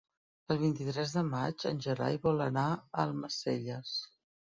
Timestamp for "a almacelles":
2.71-3.93